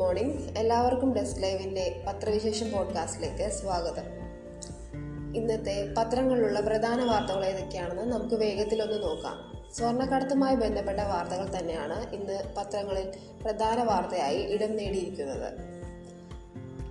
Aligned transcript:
Morning. 0.00 0.58
എല്ലാവർക്കും 0.58 1.14
desk 1.14 1.42
ലൈവിന്റെ 1.42 2.02
പത്രവിശേഷം 2.06 2.72
പോഡ്കാസ്റ്റിലേക്ക് 2.72 3.52
സ്വാഗതം. 3.52 4.02
ഇന്നത്തെ 5.36 5.94
പത്രങ്ങളിലുള്ള 5.98 6.60
പ്രധാന 6.60 7.04
വാർത്തകൾ 7.04 7.44
ഏതൊക്കെയാണെന്ന് 7.44 8.02
നമുക്ക് 8.02 8.34
വേഗത്തിലൊന്ന് 8.34 9.02
നോക്കാം. 9.02 9.62
സ്വർണക്കടത്തുമായി 9.74 10.56
ബന്ധപ്പെട്ട 10.56 11.00
വാർത്തകൾ 11.00 11.58
തന്നെയാണ് 11.58 12.14
ഇന്ന് 12.14 12.42
പത്രങ്ങളിൽ 12.56 13.12
പ്രധാന 13.44 13.82
വാർത്തയായി 13.82 14.38
ഇടം 14.38 14.76
നേടിയിരിക്കുന്നത്. 14.76 15.52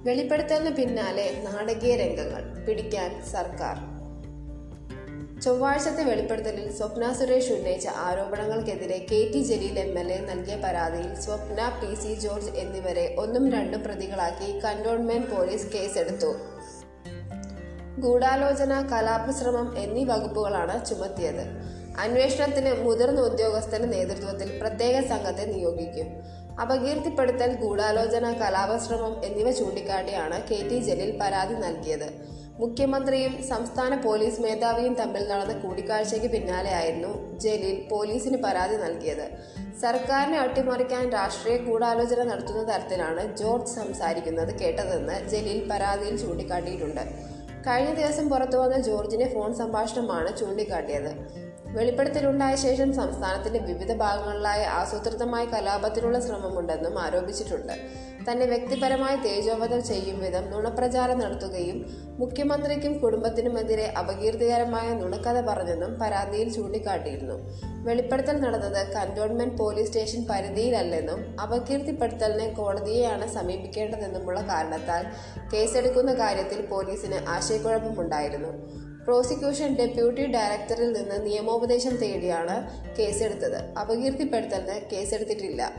വെളിപ്പെടുത്തലിന് 0.03 0.75
പിന്നാലെ 0.75 1.43
നാടകീയ 1.43 1.95
രംഗങ്ങൾ 1.95 2.65
പിടിക്കാൻ 2.65 3.25
സർക്കാർ 3.25 3.88
ചൊവ്വാഴ്ചത്തെ 5.43 6.03
വെളിപ്പെടുത്തലിൽ 6.03 6.65
സ്വപ്ന 6.77 7.11
സുരേഷ് 7.13 7.51
ഉന്നയിച്ച 7.53 7.87
ആരോപണങ്ങൾക്കെതിരെ 8.05 8.97
K 9.11 9.19
T 9.33 9.41
Jaleel 9.49 9.79
M 9.79 9.99
L 9.99 10.09
A 10.11 10.17
നൽകിയ 10.19 10.55
പരാതിയിൽ 10.63 11.11
സ്വപ്ന 11.15 11.59
പി 11.81 11.91
സി 12.01 12.13
ജോർജ് 12.13 12.51
എന്നിവരെ 12.57 13.15
ഒന്നും 13.17 13.45
രണ്ടും 13.51 13.83
പ്രതികളാക്കി 13.83 14.59
കന്റോൺമെന്റ് 14.65 15.29
പോലീസ് 15.35 15.67
കേസെടുത്തു. 15.73 16.31
ഗൂഢാലോചന 17.99 18.73
കലാപശ്രമം 18.91 19.69
എന്നീ 19.83 20.03
വകുപ്പുകളാണ് 20.05 20.75
ചുമത്തിയത്. 20.85 21.43
അന്വേഷണത്തിന് 21.99 22.73
മുതിർന്ന 22.83 23.21
ഉദ്യോഗസ്ഥന്റെ 23.21 23.87
നേതൃത്വത്തിൽ 23.87 24.59
പ്രത്യേക 24.61 25.07
സംഘത്തെ 25.07 25.45
നിയോഗിക്കും. 25.45 26.09
അപകീർത്തിപ്പെടുത്തൽ 26.61 27.53
ഗൂഢാലോചന 27.53 28.33
കലാപശ്രമം 28.33 29.25
എന്നിവ 29.25 29.51
ചൂണ്ടിക്കാട്ടിയാണ് 29.51 30.39
കെ 30.51 30.59
ടി 30.69 30.79
ജലീൽ 30.79 31.17
പരാതി 31.21 31.53
നൽകിയത്. 31.53 32.09
മുഖ്യമന്ത്രിയും 32.61 33.33
സംസ്ഥാന 33.43 34.01
പോലീസ് 34.01 34.41
മേധാവിയും 34.41 34.93
തമ്മിൽ 34.93 35.23
നടന്ന 35.27 35.53
കൂടിക്കാഴ്ചയ്ക്ക് 35.59 36.27
പിന്നാലെയായിരുന്നു 36.27 37.11
ജലീൽ 37.37 37.77
പോലീസിന് 37.91 38.37
പരാതി 38.43 38.75
നൽകിയത്. 38.75 39.25
സർക്കാരിനെ 39.81 40.37
അട്ടിമറിക്കാൻ 40.39 41.03
രാഷ്ട്രീയ 41.09 41.57
ഗൂഢാലോചന 41.57 42.23
നടത്തുന്ന 42.23 42.63
തരത്തിലാണ് 42.71 43.37
ജോർജ് 43.37 43.75
സംസാരിക്കുന്നത് 43.75 44.51
കേട്ടതെന്ന് 44.59 45.27
ജലീൽ 45.29 45.69
പരാതിയിൽ 45.71 46.17
ചൂണ്ടിക്കാട്ടിയിട്ടുണ്ട്. 46.17 47.03
കഴിഞ്ഞ 47.67 47.93
ദിവസം 47.93 48.29
പുറത്തുവന്ന 48.29 48.77
ജോർജിന്റെ 48.81 49.29
ഫോൺ 49.33 49.49
സംഭാഷണമാണ് 49.55 50.37
ചൂണ്ടിക്കാട്ടിയത്. 50.37 51.11
വെളിപ്പെടുത്തലുണ്ടായ 51.73 52.55
ശേഷം 52.55 52.93
സംസ്ഥാനത്തിന്റെ 52.93 53.59
വിവിധ 53.59 53.93
ഭാഗങ്ങളിലായി 53.93 54.63
ആസൂത്രിതമായ 54.63 55.45
കലാപത്തിനുള്ള 55.45 56.19
ശ്രമമുണ്ടെന്നും 56.19 56.99
ആരോപിച്ചിട്ടുണ്ട്. 56.99 57.73
തന്നെ 58.31 58.45
വ്യക്തിപരമായി 58.45 59.15
തേജോവധം 59.15 59.83
ചെയ്യും 59.83 60.19
വിധം 60.19 60.51
നുണപ്രചാരം 60.51 61.19
നടത്തുകയും 61.19 61.85
മുഖ്യമന്ത്രിക്കും 62.19 62.99
കുടുംബത്തിനുമെതിരെ 62.99 63.93
അപകീർത്തികരമായ 63.99 64.93
നുണക്കഥ 64.93 65.41
പറഞ്ഞെന്നും 65.41 65.99
പരാതിയിൽ 65.99 66.53
ചൂണ്ടിക്കാട്ടിയിരുന്നു. 66.53 67.33
വെളിപ്പെടുത്തൽ 67.85 68.41
നടന്നത് 68.41 68.87
കന്റോൺമെന്റ് 68.87 69.57
പോലീസ് 69.57 69.87
സ്റ്റേഷൻ 69.87 70.27
പരിധിയിലല്ലെന്നും 70.29 71.39
അപകീർത്തിപ്പെടുത്തലിന് 71.41 72.55
കോടതിയെയാണ് 72.55 73.33
സമീപിക്കേണ്ടതെന്നുമുള്ള 73.33 74.41
കാരണത്താൽ 74.41 75.05
കേസെടുക്കുന്ന 75.53 76.13
കാര്യത്തിൽ 76.13 76.65
പോലീസിന് 76.65 77.29
ആശയക്കുഴപ്പമുണ്ടായിരുന്നു. 77.29 78.88
പ്രോസിക്യൂഷൻ 79.09 79.75
ഡെപ്യൂട്ടി 79.75 80.25
ഡയറക്ടറിൽ 80.25 80.93
നിന്ന് 80.93 81.25
നിയമോപദേശം 81.25 81.97
തേടിയാണ് 81.97 82.85
കേസെടുത്തത്. 82.95 83.55
അപകീർത്തിപ്പെടുത്തലിന് 83.55 84.89
കേസെടുത്തിട്ടില്ല. 84.91 85.71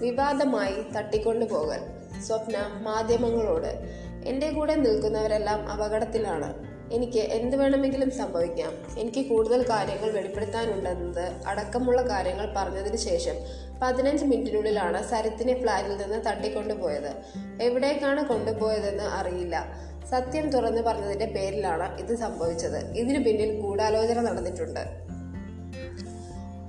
വിവാദമായി 0.00 0.92
തട്ടിക്കൊണ്ടുപോകൽ. 0.96 1.80
സ്വപ്ന 2.20 2.54
മാധ്യമങ്ങളോട് 2.82 3.82
എന്റെ 4.26 4.50
കൂടെ 4.50 4.74
നിൽക്കുന്നവരെല്ലാം 4.74 5.68
അപകടത്തിലാണ്. 5.68 6.54
എനിക്ക് 6.92 7.18
എന്ത് 7.18 7.56
വേണമെങ്കിലും 7.56 8.10
സംഭവിക്കാം. 8.10 8.72
എനിക്ക് 8.98 9.26
കൂടുതൽ 9.26 9.68
കാര്യങ്ങൾ 9.68 10.10
വെളിപ്പെടുത്താനുണ്ടെന്നത് 10.10 11.46
അടക്കമുള്ള 11.46 12.02
കാര്യങ്ങൾ 12.02 12.54
പറഞ്ഞതിന് 12.56 12.96
ശേഷം 12.96 13.34
പതിനഞ്ച് 13.82 14.24
മിനിറ്റിനുള്ളിലാണ് 14.24 15.10
സരത്തിനെ 15.10 15.60
ഫ്ലാറ്റിൽ 15.60 15.96
നിന്ന് 15.96 16.24
തട്ടിക്കൊണ്ടുപോയത്. 16.26 17.14
എവിടേക്കാണ് 17.62 18.28
കൊണ്ടുപോയതെന്ന് 18.28 19.02
അറിയില്ല. 19.02 19.88
സത്യം 20.10 20.50
തുറന്നു 20.50 20.82
പറഞ്ഞതിന്റെ 20.82 21.26
പേരിലാണ് 21.26 21.98
ഇത് 21.98 22.18
സംഭവിച്ചത്. 22.18 22.76
ഇതിനു 22.76 23.18
പിന്നിൽ 23.18 23.60
ഗൂഢാലോചന 23.60 24.20
നടന്നിട്ടുണ്ട്. 24.20 25.02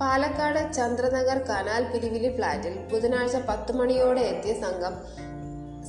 പാലക്കാട് 0.02 0.74
ചന്ദ്രനഗർ 0.74 1.38
കനാൽ 1.38 1.84
പിരിവിലി 1.84 2.36
ഫ്ളാറ്റിൽ 2.36 2.78
ബുധനാഴ്ച 2.94 3.36
പത്ത് 3.36 3.72
മണിയോടെ 3.72 4.22
എത്തിയ 4.22 4.54
സംഘം 4.54 5.24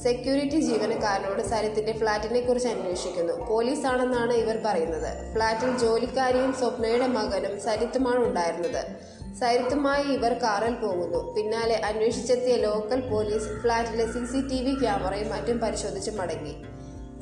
സെക്യൂരിറ്റി 0.02 0.60
ജീവനക്കാരനോട് 0.60 1.42
സരിത്തിന്റെ 1.42 1.92
ഫ്ളാറ്റിനെ 1.92 2.40
കുറിച്ച് 2.40 2.68
അന്വേഷിക്കുന്നു. 2.68 3.32
പോലീസാണെന്നാണ് 3.32 4.32
ഇവർ 4.32 4.58
പറയുന്നത്. 4.64 5.34
ഫ്ളാറ്റിൽ 5.34 5.78
ജോലിക്കാരിയും 5.78 6.52
സ്വപ്നയുടെ 6.52 7.06
മകനും 7.06 7.60
സരിത്തുമാണ് 7.60 8.18
ഉണ്ടായിരുന്നത്. 8.18 8.86
സരിത്തുമായി 9.34 10.04
ഇവർ 10.04 10.32
കാറിൽ 10.32 10.74
പോകുന്നു. 10.74 11.34
പിന്നാലെ 11.36 11.74
അന്വേഷിച്ചെത്തിയ 11.74 12.56
ലോക്കൽ 12.56 13.00
പോലീസ് 13.00 13.62
ഫ്ളാറ്റിലെ 13.62 14.06
സി 14.12 14.74
ക്യാമറയും 14.80 15.30
മറ്റും 15.30 15.58
പരിശോധിച്ച് 15.58 16.10
മടങ്ങി. 16.10 16.56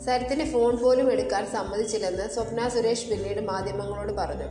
സരിത്തിന് 0.04 0.44
ഫോൺ 0.44 0.76
പോലും 0.76 1.12
എടുക്കാൻ 1.12 1.46
സമ്മതിച്ചില്ലെന്ന് 1.46 2.28
സ്വപ്ന 2.28 2.68
സുരേഷ് 2.68 3.08
പിന്നീട് 3.08 3.40
മാധ്യമങ്ങളോട് 3.40 4.12
പറഞ്ഞു. 4.12 4.48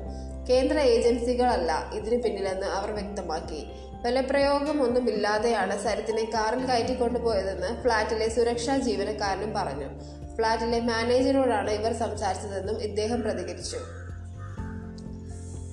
കേന്ദ്ര 0.50 0.80
ഏജൻസികളല്ല 0.80 1.92
ഇതിനു 1.94 2.22
പിന്നിലെന്ന് 2.22 2.66
അവർ 2.66 2.92
വ്യക്തമാക്കി. 2.92 3.66
ബലപ്രയോഗം 4.06 4.84
ഒന്നുമില്ലാതെയാണ് 4.84 5.84
സരിത്തിനെ 5.84 6.24
കാറിൽ 6.24 6.66
കയറ്റിക്കൊണ്ടുപോയതെന്ന് 6.66 7.84
ഫ്ളാറ്റിലെ 7.84 8.30
സുരക്ഷാ 8.30 8.78
ജീവനക്കാരനും 8.78 9.54
പറഞ്ഞു. 9.54 9.90
ഫ്ളാറ്റിലെ 10.36 10.80
മാനേജരോടാണ് 10.80 11.72
ഇവർ 11.72 11.94
സംസാരിച്ചതെന്നും 11.94 12.82
ഇദ്ദേഹം 12.82 13.22
പ്രതികരിച്ചു. 13.22 13.78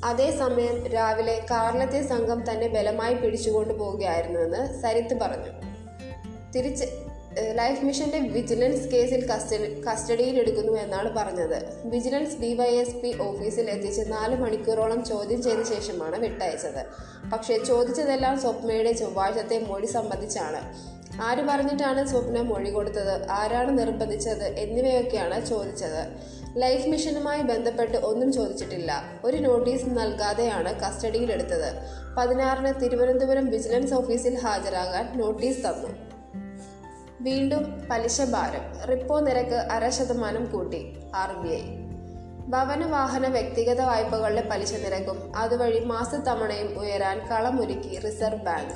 അതേസമയം 0.04 0.86
രാവിലെ 0.86 1.46
കാറിലത്തെ 1.50 2.08
സംഘം 2.08 2.50
തന്നെ 2.50 2.68
ബലമായി 2.68 3.14
പിടിച്ചുകൊണ്ടു 3.14 3.74
പോവുകയായിരുന്നുവെന്ന് 3.74 4.82
സരിത്ത് 4.82 5.18
പറഞ്ഞു. 5.18 5.52
തിരിച്ച് 6.56 7.07
ലൈഫ് 7.38 7.84
മിഷന്റെ 7.84 8.18
വിജിലൻസ് 8.18 8.88
കേസിൽ 8.88 9.28
കസ്റ്റഡി 9.30 9.80
കസ്റ്റഡിയിൽ 9.80 10.38
എടുക്കുന്നു 10.38 10.72
എന്നാണ് 10.72 11.16
പറഞ്ഞത്. 11.16 11.62
വിജിലൻസ് 11.84 12.36
ഡിവൈഎസ്പി 12.36 13.18
ഓഫീസിൽ 13.22 13.70
എത്തിച്ച് 13.70 14.12
നാല് 14.12 14.36
മണിക്കൂറോളം 14.36 15.04
ചോദ്യം 15.04 15.42
ചെയ്ത 15.42 15.62
ശേഷമാണ് 15.62 16.18
വിട്ടയച്ചത്. 16.18 16.86
പക്ഷേ 17.30 17.58
ചോദിച്ചതെല്ലാം 17.58 18.40
സ്വപ്നയുടെ 18.40 18.92
ചൊവ്വാഴ്ചത്തെ 18.92 19.66
മൊഴി 19.68 19.86
സംബന്ധിച്ചാണ്. 19.86 20.88
ആര് 21.22 21.38
പറഞ്ഞിട്ടാണ് 21.38 22.06
സ്വപ്ന 22.06 22.40
മൊഴി 22.40 22.70
കൊടുത്തത്? 22.70 23.30
ആരാണ് 23.30 23.78
നിർബന്ധിച്ചത്? 23.78 24.44
എന്നിവയൊക്കെയാണ് 24.44 25.46
ചോദിച്ചത്. 25.46 26.08
ലൈഫ് 26.56 26.88
മിഷനുമായി 26.88 27.42
ബന്ധപ്പെട്ട് 27.42 27.96
ഒന്നും 27.96 28.32
ചോദിച്ചിട്ടില്ല. 28.32 29.02
ഒരു 29.24 29.36
നോട്ടീസ് 29.36 29.84
നൽകാതെയാണ് 29.86 30.80
കസ്റ്റഡിയിലെടുത്തത്. 30.80 31.72
പതിനാറിന് 32.18 32.80
തിരുവനന്തപുരം 32.80 33.46
വിജിലൻസ് 33.46 33.94
ഓഫീസിൽ 33.94 34.38
ഹാജരാകാൻ 34.38 35.18
നോട്ടീസ് 35.18 35.58
തന്നു. 35.58 36.07
വീണ്ടും 37.20 37.88
പലിശ 37.90 38.20
ഭാരം. 38.20 38.86
റിപ്പോ 38.86 39.20
നിരക്ക് 39.20 39.54
അര 39.54 39.88
ശതമാനം 39.88 40.46
കൂട്ടി. 40.46 40.96
R 41.14 41.42
B 41.42 41.48
I. 41.48 41.60
ഭവന 42.48 42.86
വാഹന 42.86 43.26
വ്യക്തിഗത 43.26 43.80
വായ്പകളുടെ 43.80 44.48
പലിശ 44.50 44.72
നിരക്കും 44.72 45.36
അതുവഴി 45.36 45.78
മാസത്തവണയും 45.78 46.78
ഉയരാൻ 46.78 47.28
കളമൊരുക്കി 47.30 47.98
reserve 47.98 48.38
bank. 48.38 48.74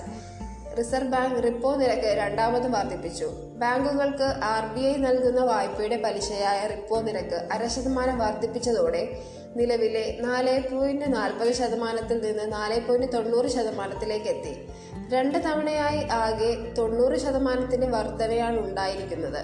Reserve 0.78 1.08
bank 1.08 1.42
repo 1.44 1.74
നിരക്ക് 1.74 2.06
രണ്ടാമത് 2.06 2.70
വർദ്ധിപ്പിച്ചു. 2.70 3.24
ബാങ്കുകൾക്ക് 3.56 4.24
ആർ 4.24 4.74
ബി 4.74 4.80
ഐ 4.80 4.92
നൽകുന്ന 4.96 5.40
വായ്പയുടെ 5.40 5.96
പലിശയായ 5.96 6.66
റിപ്പോ 6.66 7.00
നിരക്ക് 7.00 7.48
അര 7.52 7.66
ശതമാനം 7.66 8.18
വർദ്ധിപ്പിച്ചതോടെ 8.18 9.18
നിലവിലെ 9.56 10.16
നാല് 10.20 10.74
പോയിന്റ് 10.74 11.14
നാൽപ്പത് 11.14 11.52
ശതമാനത്തിൽ 11.52 12.18
നിന്ന് 12.26 12.52
നാല് 12.52 12.80
പോയിന്റ് 12.86 13.12
തൊണ്ണൂറ് 13.12 13.46
ശതമാനത്തിലേക്ക് 13.46 14.26
എത്തി. 14.26 14.68
രണ്ട് 15.14 15.36
തവണയായി 15.46 16.00
ആകെ 16.24 16.50
തൊണ്ണൂറ് 16.76 17.16
ശതമാനത്തിന്റെ 17.22 17.88
വർധനയാണ് 17.94 18.58
ഉണ്ടായിരിക്കുന്നത്. 18.66 19.40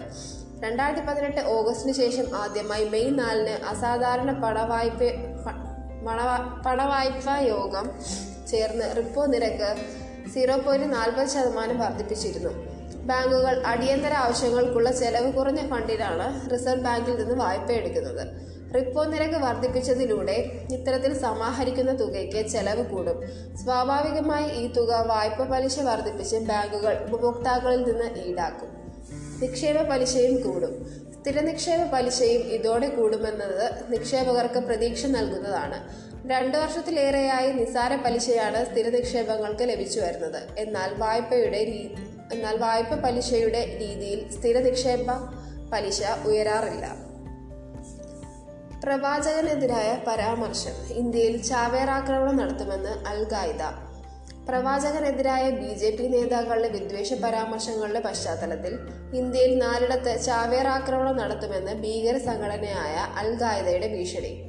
രണ്ടായിരത്തി 0.65 1.03
പതിനെട്ട് 1.09 1.43
ഓഗസ്റ്റിന് 1.57 1.95
ശേഷം 2.01 2.27
ആദ്യമായി 2.43 2.85
മെയ് 2.95 3.11
നാലിന് 3.19 3.55
അസാധാരണ 3.73 4.31
പണവായ്പ 4.45 5.01
പണവായ്പ 6.67 7.29
യോഗം 7.53 7.87
ചേർന്ന് 8.51 8.87
റിപ്പോ 8.99 9.23
നിരക്ക് 9.33 9.71
സീറോ 10.35 10.57
പോയിന്റ് 10.67 10.89
നാൽപ്പത് 10.97 11.31
ശതമാനം 11.35 11.79
വർദ്ധിപ്പിച്ചിരുന്നു. 11.85 12.53
ബാങ്കുകൾ 13.11 13.55
അടിയന്തര 13.73 14.15
ആവശ്യങ്ങൾക്കുള്ള 14.25 14.91
ചെലവ് 15.01 15.29
കുറഞ്ഞ 15.37 15.61
ഫണ്ടിലാണ് 15.73 16.27
റിസർവ് 16.53 16.85
ബാങ്കിൽ 16.87 17.17
നിന്ന് 17.21 17.37
വായ്പ 17.45 17.69
എടുക്കുന്നത് 17.81 18.25
റിപ്പോ 18.75 19.05
നിരക്ക് 19.05 19.35
വർദ്ധിപ്പിച്ചതിലൂടെ 19.35 20.51
ഇത്തരത്തിൽ 20.73 21.19
സമാഹരിക്കുന്ന 21.19 22.01
തുകയ്ക്ക് 22.01 22.49
ചെലവ് 22.49 22.87
കൂടും. 22.87 23.23
സ്വാഭാവികമായി 23.57 24.51
ഈ 24.51 24.73
തുക 24.73 25.05
വായ്പ 25.07 25.43
പലിശ 25.43 25.81
വർദ്ധിപ്പിച്ച് 25.81 26.37
ബാങ്കുകൾ 26.37 27.07
ഉപഭോക്താക്കളിൽ 27.11 27.83
നിന്ന് 27.83 28.21
ഈടാക്കും. 28.25 28.69
നിക്ഷേപ 29.43 29.83
പലിശയും 29.83 30.43
കൂടും. 30.43 30.87
സ്ഥിര 31.21 31.41
നിക്ഷേപ 31.41 31.91
പലിശയും 31.93 32.43
ഇതോടെ 32.43 32.89
കൂടുമെന്നത് 32.89 33.93
നിക്ഷേപകർക്ക് 33.93 34.59
പ്രതീക്ഷ 34.59 35.07
നൽകുന്നതാണ്. 35.07 36.09
രണ്ടു 36.31 36.59
വർഷത്തിലേറെയായി 36.59 37.53
നിസാര 37.53 37.97
പലിശയാണ് 37.97 38.73
സ്ഥിര 38.73 38.89
നിക്ഷേപങ്ങൾക്ക് 38.89 39.63
ലഭിച്ചു 39.63 40.01
വരുന്നത്. 40.01 40.43
എന്നാൽ 40.59 40.95
വായ്പയുടെ 40.99 41.91
എന്നാൽ 42.33 42.57
വായ്പ 42.57 42.95
പലിശയുടെ 42.95 43.79
രീതിയിൽ 43.81 44.41
സ്ഥിര 44.41 44.59
നിക്ഷേപ 44.59 45.07
പലിശ 45.73 46.03
ഉയരാറില്ല. 46.27 47.08
പ്രവാചകനെതിരായ 48.89 49.99
പരാമർശം. 50.07 50.93
ഇന്ത്യയിൽ 50.93 51.43
ചാവേറാക്രമണം 51.43 52.37
നടത്തുമെന്ന് 52.37 53.09
അൽ 53.09 53.27
ഖായിദ. 53.33 53.63
പ്രവാചകനെതിരായ 54.49 55.51
ബി 55.51 55.75
ജെ 55.75 55.91
പി 55.91 56.07
നേതാക്കളുടെ 56.07 56.69
വിദ്വേഷ 56.69 57.13
പരാമർശങ്ങളുടെ 57.15 58.01
പശ്ചാത്തലത്തിൽ 58.01 58.79
ഇന്ത്യയിൽ 59.15 59.59
നാലിടത്ത് 59.59 60.23
ചാവേർ 60.25 60.67
ആക്രമണം 60.67 61.17
നടത്തുമെന്ന് 61.17 61.73
ഭീകര 61.73 62.19
സംഘടനയായ 62.19 62.95
അൽ 63.17 63.39
ഖായ്ദയുടെ 63.43 63.89
ഭീഷണി. 63.89 64.43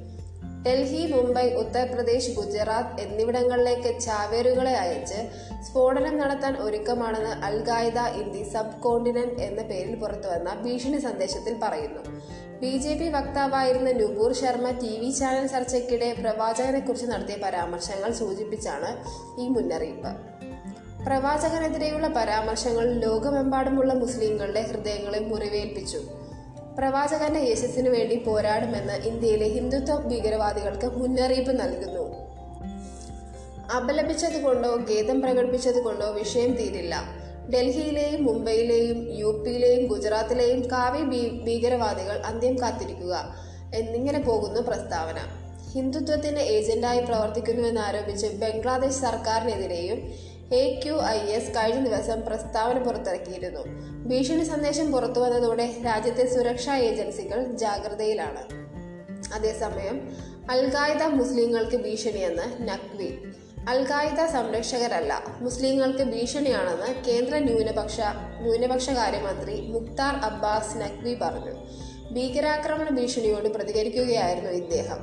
ഡൽഹി 0.68 1.12
മുംബൈ 1.12 1.50
ഉത്തർപ്രദേശ് 1.50 2.31
ഗുജറാത്ത് 2.31 3.01
എന്നിവിടങ്ങളിലേക്ക് 3.01 4.00
ചാവേറുകളെ 4.00 4.74
അയച്ച് 4.74 5.30
സ്ഫോടനം 5.63 6.18
നടത്താൻ 6.18 6.57
ഒരുക്കമാണെന്ന് 6.57 7.45
അൽ 7.45 7.69
ഖായ്ദ 7.69 8.00
ഇന്ത്യ 8.00 8.44
സബ് 8.44 8.81
കോണ്ടിനന്റ് 8.81 9.42
എന്ന 9.42 9.62
പേരിൽ 9.62 9.95
പുറത്തുവന്ന 9.95 10.62
ഭീഷണി 10.63 10.97
സന്ദേശത്തിൽ 10.97 11.56
പറയുന്നു. 11.63 12.21
B 12.61 12.77
J 12.77 12.94
P 12.94 13.07
വക്താവായിരുന്ന 13.09 13.91
Nupur 13.91 14.33
Sharma 14.33 14.71
T 14.71 15.00
V 15.00 15.11
channel 15.11 15.47
ചർച്ചയ്ക്കിടെ 15.47 16.13
പ്രവാചകനെക്കുറിച്ച് 16.13 17.06
നടത്തിയ 17.06 17.35
പരാമർശങ്ങൾ 17.44 18.11
സൂചിപ്പിച്ചാണ് 18.11 19.06
ഈ 19.41 19.47
മുന്നറിയിപ്പ്. 19.47 20.07
പ്രവാചകനെതിരെയുള്ള 21.06 22.07
പരാമർശങ്ങൾ 22.07 22.94
ലോകമെമ്പാടുമുള്ള 22.94 23.94
മുസ്ലിങ്ങളുടെ 23.94 24.61
ഹൃദയങ്ങളെ 24.61 25.19
മുറിവേൽപ്പിച്ചു. 25.19 25.97
പ്രവാചകന്റെ 26.77 27.39
യശസ്സിനു 27.39 27.89
വേണ്ടി 27.89 28.15
പോരാടുമെന്ന് 28.15 28.94
ഇന്ത്യയിലെ 28.94 29.47
ഹിന്ദുത്വ 29.47 30.07
ഭീകരവാദികൾക്ക് 30.07 30.85
മുന്നറിയിപ്പ് 30.85 31.59
നൽകുന്നു. 31.59 32.09
അപലപിച്ചതുകൊണ്ടോ 33.75 34.79
ഖേദം 34.89 35.21
പ്രകടിപ്പിച്ചതുകൊണ്ടോ 35.21 36.11
വിഷയം 36.11 36.53
തീരില്ല. 36.53 37.19
ഡൽഹിയിലെയും 37.49 38.25
മുംബൈയിലെയും 38.25 39.17
യു 39.19 39.43
പിയിലെയും 39.45 39.87
ഗുജറാത്തിലെയും 39.87 40.71
കാവ്യ 40.71 41.03
ഭീകരവാദികൾ 41.43 42.21
അന്ത്യം 42.25 42.61
കാത്തിരിക്കുക 42.61 43.35
എന്നിങ്ങനെ 43.75 44.19
പോകുന്നു 44.19 44.61
പ്രസ്താവന. 44.61 45.15
ഹിന്ദുത്വത്തിന്റെ 45.71 46.41
ഏജന്റായി 46.41 47.01
പ്രവർത്തിക്കുന്നുവെന്നാരോപിച്ച് 47.01 48.27
ബംഗ്ലാദേശ് 48.27 48.93
സർക്കാരിനെതിരെയും 48.93 50.29
എ 50.53 50.79
ക്യു 50.83 50.93
ഐ 50.93 51.17
എസ് 51.17 51.49
കഴിഞ്ഞ 51.49 51.85
ദിവസം 51.85 52.25
പ്രസ്താവന 52.25 52.83
പുറത്തിറക്കിയിരുന്നു. 52.83 53.59
ഭീഷണി 54.07 54.43
സന്ദേശം 54.43 54.91
പുറത്തുവന്നതോടെ 54.91 55.75
രാജ്യത്തെ 55.85 56.33
സുരക്ഷാ 56.33 56.77
ഏജൻസികൾ 56.77 57.51
ജാഗ്രതയിലാണ്. 57.57 58.69
അതേസമയം 59.33 60.17
അൽഖായ്ദ 60.49 61.03
മുസ്ലിങ്ങൾക്ക് 61.03 61.77
ഭീഷണിയെന്ന് 61.77 62.69
നഖ്വി 62.69 63.19
അൽഖായ്ദ 63.69 64.21
സംരക്ഷകരല്ല. 64.36 65.13
മുസ്ലിങ്ങൾക്ക് 65.45 66.04
ഭീഷണിയാണെന്ന് 66.12 66.89
കേന്ദ്ര 67.07 67.36
ന്യൂനപക്ഷ 67.48 67.98
ന്യൂനപക്ഷകാര്യമന്ത്രി 68.44 69.56
മുക്താർ 69.74 70.13
അബ്ബാസ് 70.27 70.77
നഖ്വി 70.81 71.13
പറഞ്ഞു. 71.24 71.54
ഭീകരാക്രമണ 72.16 72.88
ഭീഷണിയോട് 72.98 73.50
പ്രതികരിക്കുകയായിരുന്നു 73.56 74.54
ഇദ്ദേഹം. 74.62 75.01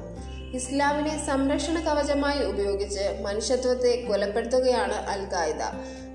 ഇസ്ലാമിനെ 0.59 1.15
സംരക്ഷണ 1.29 1.77
കവചമായി 1.87 2.41
ഉപയോഗിച്ച് 2.51 3.07
മനുഷ്യത്വത്തെ 3.27 3.93
കൊലപ്പെടുത്തുകയാണ് 4.09 4.99
അൽ 5.15 5.23
ഖായ്ദ 5.35 5.63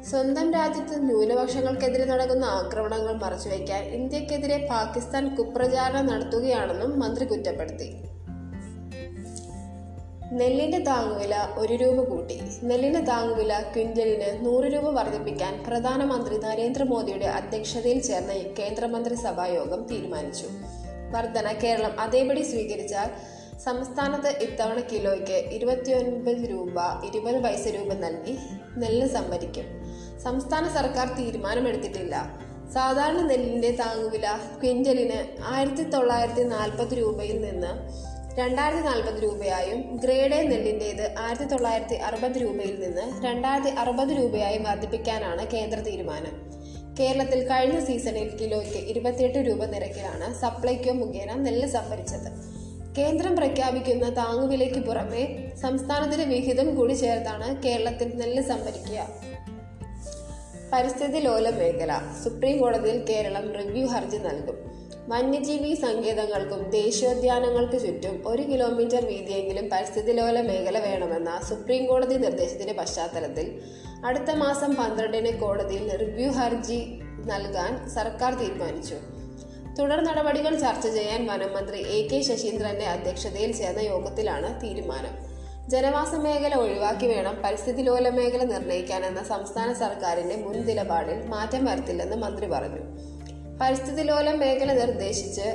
സ്വന്തം 0.10 0.48
രാജ്യത്ത് 0.58 0.96
ന്യൂനപക്ഷങ്ങൾക്കെതിരെ 1.08 2.06
നടക്കുന്ന 2.12 2.46
ആക്രമണങ്ങൾ 2.60 3.14
മറച്ചുവെക്കാൻ 3.24 3.84
ഇന്ത്യക്കെതിരെ 3.98 4.58
പാകിസ്ഥാൻ 4.72 5.26
കുപ്രചാരണം 5.36 6.08
നടത്തുകയാണെന്നും 6.12 6.94
മന്ത്രി 7.00 7.26
കുറ്റപ്പെടുത്തി. 7.26 7.90
നെല്ലിന്റെ 10.32 10.80
താങ്ങുവില 10.80 11.36
ഒരു 11.58 11.74
രൂപ 11.74 12.04
കൂട്ടി. 12.04 12.42
നെല്ലിന്റെ 12.64 13.00
താങ്ങുവില 13.00 13.60
ക്വിന്റലിന് 13.74 14.46
നൂറ് 14.46 14.66
രൂപ 14.66 14.90
വർദ്ധിപ്പിക്കാൻ 14.90 15.64
പ്രധാനമന്ത്രി 15.68 16.38
നരേന്ദ്രമോദിയുടെ 16.38 17.26
അധ്യക്ഷതയിൽ 17.26 18.02
ചേർന്ന 18.02 18.34
കേന്ദ്രമന്ത്രിസഭാ 18.34 19.46
യോഗം 19.46 19.88
തീരുമാനിച്ചു. 19.88 20.46
വർധന 21.12 21.52
കേരളം 21.52 22.00
അതേപടി 22.00 22.42
സ്വീകരിച്ചാൽ 22.42 23.10
സംസ്ഥാനത്ത് 23.60 24.28
ഇത്തവണ 24.28 24.80
കിലോയ്ക്ക് 24.80 25.34
ഇരുപത്തിയൊൻപത് 25.34 26.50
രൂപ 26.50 27.06
ഇരുപത് 27.06 27.44
പൈസ 27.44 27.68
രൂപ 27.68 27.94
നൽകി 27.94 28.38
നെല്ല് 28.78 29.08
സംഭരിക്കും. 29.08 29.66
സംസ്ഥാന 30.20 30.68
സർക്കാർ 30.68 31.18
തീരുമാനമെടുത്തിട്ടില്ല. 31.18 32.40
സാധാരണ 32.74 33.22
നെല്ലിന്റെ 33.22 33.72
താങ്ങുവില 33.72 34.28
ക്വിന്റലിന് 34.60 35.44
ആയിരത്തി 35.54 35.84
തൊള്ളായിരത്തി 35.84 36.44
നാൽപ്പത് 36.44 36.98
രൂപയിൽ 36.98 37.42
നിന്ന് 37.42 38.02
രണ്ടായിരത്തി 38.38 38.84
നാൽപ്പത് 38.84 39.24
രൂപയായും 39.24 39.96
ഗ്രേഡ് 39.96 40.34
എ 40.34 40.48
നെല്ലിന്റേത് 40.48 41.16
ആയിരത്തി 41.20 41.46
തൊള്ളായിരത്തി 41.46 41.96
അറുപത് 41.96 42.38
രൂപയിൽ 42.42 42.80
നിന്ന് 42.82 43.26
രണ്ടായിരത്തി 43.26 43.70
അറുപത് 43.70 44.10
രൂപയായും 44.10 44.64
വർദ്ധിപ്പിക്കാനാണ് 44.64 45.48
കേന്ദ്ര 45.48 45.80
തീരുമാനം. 45.80 46.32
കേരളത്തിൽ 47.00 47.48
കഴിഞ്ഞ 47.48 47.80
സീസണിൽ 47.80 48.30
കിലോയ്ക്ക് 48.36 48.78
ഇരുപത്തിയെട്ട് 48.78 49.38
രൂപ 49.38 49.66
നിരക്കിലാണ് 49.66 50.42
സപ്ലൈകോ 50.42 50.94
മുഖേന 50.94 51.34
നെല്ല് 51.34 51.68
സംഭരിച്ചത്. 51.68 52.30
കേന്ദ്രം 52.98 53.36
പ്രഖ്യാപിക്കുന്ന 53.36 54.16
താങ്ങുവിലയ്ക്ക് 54.16 54.80
പുറമെ 54.80 55.54
സംസ്ഥാനത്തിന് 55.62 56.34
വിഹിതം 56.34 56.76
കൂടി 56.76 56.94
ചേർത്താണ് 56.94 57.64
കേരളത്തിൽ 57.64 58.16
നെല്ല് 58.16 58.42
സംഭരിക്കുക. 58.42 59.08
പരിസ്ഥിതി 60.74 61.18
ലോല 61.18 61.50
മേഖല 61.50 62.02
സുപ്രീം 62.24 62.60
കോടതിയിൽ 62.60 63.06
കേരളം 63.06 63.54
റിവ്യൂ 63.54 63.88
ഹർജി 63.88 64.18
നൽകും. 64.18 64.58
വന്യജീവി 65.08 65.74
സങ്കേതങ്ങൾക്കും 65.74 66.70
ദേശീയോദ്യാനങ്ങൾക്ക് 66.70 67.82
ചുറ്റും 67.82 68.24
ഒരു 68.26 68.42
കിലോമീറ്റർ 68.42 69.06
വീതിയെങ്കിലും 69.06 69.70
പരിസ്ഥിതി 69.70 70.12
ലോല 70.12 70.42
മേഖല 70.42 70.80
വേണമെന്ന 70.80 71.42
സുപ്രീം 71.50 71.86
കോടതി 71.86 72.16
നിർദ്ദേശത്തിന്റെ 72.16 72.74
പശ്ചാത്തലത്തിൽ 72.74 73.62
അടുത്ത 74.06 74.32
മാസം 74.32 74.76
പന്ത്രണ്ടിന് 74.76 75.40
കോടതിയിൽ 75.40 75.98
റിവ്യൂ 75.98 76.32
ഹർജി 76.32 77.00
നൽകാൻ 77.26 77.90
സർക്കാർ 77.90 78.34
തീരുമാനിച്ചു. 78.34 78.96
തുടർ 79.80 80.04
നടപടികൾ 80.04 80.56
ചർച്ച 80.56 80.88
ചെയ്യാൻ 80.88 81.28
വനം 81.28 81.54
മന്ത്രി 81.54 81.78
എ 81.78 82.08
കെ 82.08 82.22
ശശീന്ദ്രന്റെ 82.22 82.86
അധ്യക്ഷതയിൽ 82.86 83.52
ചേർന്ന 83.52 83.80
യോഗത്തിലാണ് 83.80 84.62
തീരുമാനം. 84.62 85.31
ജനവാസ 85.72 86.16
മേഖല 86.16 86.56
ഒഴിവാക്കി 86.56 87.08
വേണം 87.08 87.42
പരിസ്ഥിതി 87.44 87.82
ലോല 87.82 88.10
മേഖല 88.10 88.44
നിർണയിക്കാനെന്ന 88.44 89.24
സംസ്ഥാന 89.24 89.74
സർക്കാരിന്റെ 89.74 90.36
മുൻ 90.36 90.66
നിലപാടിൽ 90.66 91.28
മാറ്റം 91.28 91.66
വരുത്തില്ലെന്ന് 91.66 92.16
മന്ത്രി 92.16 92.46
പറഞ്ഞു. 92.46 92.82
പരിസ്ഥിതി 93.62 94.02
ലോല 94.02 94.32
മേഖല 94.34 94.74
നിർദ്ദേശിച്ച് 94.74 95.48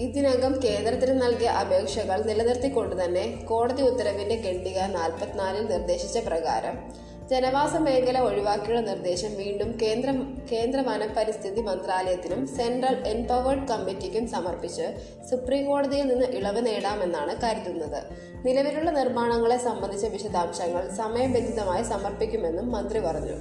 ഇതിനകം 0.00 0.60
കേന്ദ്രത്തിന് 0.64 1.22
നൽകിയ 1.22 1.48
അപേക്ഷകൾ 1.48 2.22
നിലനിർത്തിക്കൊണ്ട് 2.22 3.04
തന്നെ 3.04 3.44
കോടതി 3.48 3.82
ഉത്തരവിന്റെ 3.82 4.34
ഖണ്ഡിക 4.34 4.78
നാൽപ്പത്തിനാലിൽ 4.78 5.66
നിർദ്ദേശിച്ച 5.66 6.18
പ്രകാരം 6.18 7.07
ജനവാസ 7.30 7.76
മേഖല 7.76 8.18
ഒഴിവാക്കിയുള്ള 8.18 8.80
നിർദ്ദേശം 8.80 9.36
വീണ്ടും 9.36 9.78
കേന്ദ്ര 9.82 10.10
കേന്ദ്ര 10.52 10.80
വനപരിസ്ഥിതി 10.80 11.60
മന്ത്രാലയത്തിനും 11.60 12.46
സെൻട്രൽ 12.46 13.06
എംപവേർഡ് 13.06 13.68
കമ്മിറ്റിക്കും 13.68 14.28
സമർപ്പിച്ച് 14.28 14.86
സുപ്രീം 15.30 15.66
കോടതിയിൽ 15.66 16.06
നിന്ന് 16.06 16.24
ഇളവ് 16.24 16.66
നേടാമെന്നാണ് 16.66 17.36
കരുതുന്നത്. 17.42 18.04
നിലവിലുള്ള 18.46 18.90
നിർമ്മാണങ്ങളെ 18.90 19.58
സംബന്ധിച്ച 19.58 20.06
വിശദാംശങ്ങൾ 20.06 20.90
സമയബന്ധിതമായി 20.90 21.82
സമർപ്പിക്കുമെന്നും 21.82 22.72
മന്ത്രി 22.72 22.98
പറഞ്ഞു. 22.98 23.36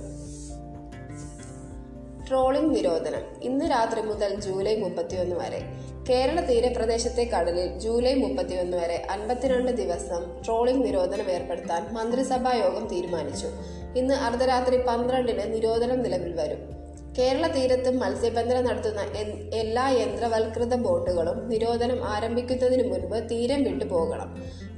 ട്രോളിംഗ് 2.27 2.75
നിരോധനം. 2.75 3.43
ഇന്ന് 3.43 3.65
രാത്രി 3.65 4.01
മുതൽ 4.01 4.39
ജൂലൈ 4.39 4.75
മുപ്പത്തിയൊന്ന് 4.75 5.35
വരെ 5.35 5.61
കേരള 6.09 6.41
തീരപ്രദേശത്തെ 6.41 7.23
കടലിൽ 7.23 7.79
ജൂലൈ 7.79 8.13
മുപ്പത്തിയൊന്ന് 8.15 8.77
വരെ 8.77 9.07
അൻപത്തിരണ്ട് 9.09 9.71
ദിവസം 9.71 10.21
ട്രോളിംഗ് 10.45 10.85
നിരോധനം 10.85 11.31
ഏർപ്പെടുത്താൻ 11.31 11.93
മന്ത്രിസഭാ 11.93 12.53
യോഗം 12.53 12.87
തീരുമാനിച്ചു. 12.87 13.49
ഇന്ന് 13.95 14.13
അർദ്ധരാത്രി 14.13 14.77
പന്ത്രണ്ടിന് 14.77 15.53
നിരോധനം 15.53 16.01
നിലവിൽ 16.01 16.33
വരും. 16.33 16.61
കേരള 17.17 17.47
തീരത്തും 17.47 17.99
മത്സ്യബന്ധനം 17.99 18.65
നടത്തുന്ന 18.65 19.01
എല്ലാ 19.53 19.89
യന്ത്രവൽകൃത 19.89 20.75
ബോട്ടുകളും 20.75 21.49
നിരോധനം 21.49 22.05
ആരംഭിക്കുന്നതിന് 22.05 22.83
മുൻപ് 22.91 23.17
തീരം 23.31 23.63
വിട്ടു 23.63 23.85
പോകണം 23.85 24.29